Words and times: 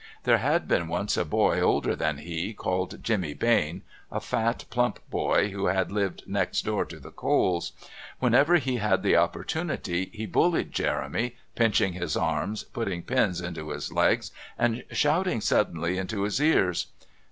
There 0.23 0.39
had 0.39 0.67
been 0.67 0.87
once 0.87 1.15
a 1.15 1.23
boy, 1.23 1.59
older 1.61 1.95
than 1.95 2.17
he, 2.17 2.55
called 2.55 3.03
Jimmy 3.03 3.35
Bain, 3.35 3.83
a 4.11 4.19
fat, 4.19 4.65
plump 4.71 4.97
boy, 5.11 5.49
who 5.51 5.67
had 5.67 5.91
lived 5.91 6.23
next 6.25 6.65
door 6.65 6.85
to 6.85 6.99
the 6.99 7.11
Coles. 7.11 7.73
Whenever 8.17 8.55
he 8.55 8.77
had 8.77 9.03
the 9.03 9.15
opportunity 9.15 10.09
he 10.11 10.25
bullied 10.25 10.71
Jeremy, 10.71 11.35
pinching 11.53 11.93
his 11.93 12.17
arms, 12.17 12.63
putting 12.63 13.03
pins 13.03 13.41
into 13.41 13.69
his 13.69 13.93
legs, 13.93 14.31
and 14.57 14.83
shouting 14.89 15.39
suddenly 15.39 15.99
into 15.99 16.23
his 16.23 16.41
ears. 16.41 16.87